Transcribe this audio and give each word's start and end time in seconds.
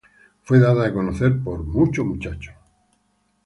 Fue 0.41 0.57
dada 0.57 0.87
a 0.87 0.91
conocer 0.93 1.37
por 1.43 1.61
Mucho 1.63 2.03
Muchacho. 2.03 2.53